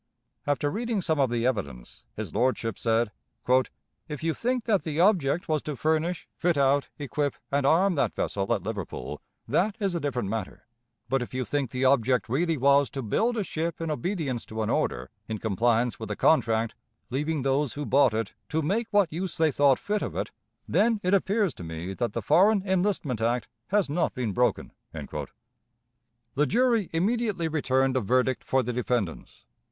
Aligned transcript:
After 0.47 0.71
reading 0.71 0.99
some 1.03 1.19
of 1.19 1.29
the 1.29 1.45
evidence, 1.45 2.05
his 2.15 2.33
lordship 2.33 2.79
said: 2.79 3.11
"If 4.07 4.23
you 4.23 4.33
think 4.33 4.63
that 4.63 4.81
the 4.81 4.99
object 4.99 5.47
was 5.47 5.61
to 5.61 5.75
furnish, 5.75 6.27
fit 6.39 6.57
out, 6.57 6.89
equip, 6.97 7.35
and 7.51 7.67
arm 7.67 7.93
that 7.93 8.15
vessel 8.15 8.51
at 8.51 8.63
Liverpool, 8.63 9.21
that 9.47 9.75
is 9.79 9.93
a 9.93 9.99
different 9.99 10.27
matter; 10.27 10.65
but 11.07 11.21
if 11.21 11.35
you 11.35 11.45
think 11.45 11.69
the 11.69 11.85
object 11.85 12.27
really 12.27 12.57
was 12.57 12.89
to 12.89 13.03
build 13.03 13.37
a 13.37 13.43
ship 13.43 13.79
in 13.79 13.91
obedience 13.91 14.43
to 14.47 14.63
an 14.63 14.71
order, 14.71 15.11
in 15.27 15.37
compliance 15.37 15.99
with 15.99 16.09
a 16.09 16.15
contract, 16.15 16.73
leaving 17.11 17.43
those 17.43 17.73
who 17.73 17.85
bought 17.85 18.15
it 18.15 18.33
to 18.49 18.63
make 18.63 18.87
what 18.89 19.13
use 19.13 19.37
they 19.37 19.51
thought 19.51 19.77
fit 19.77 20.01
of 20.01 20.15
it, 20.15 20.31
then 20.67 20.99
it 21.03 21.13
appears 21.13 21.53
to 21.53 21.63
me 21.63 21.93
that 21.93 22.13
the 22.13 22.23
Foreign 22.23 22.63
Enlistment 22.67 23.21
Act 23.21 23.47
has 23.67 23.87
not 23.87 24.15
been 24.15 24.31
broken." 24.31 24.71
The 24.93 26.47
jury 26.47 26.89
immediately 26.91 27.47
returned 27.47 27.95
a 27.95 28.01
verdict 28.01 28.43
for 28.43 28.63
the 28.63 28.73
defendants. 28.73 29.45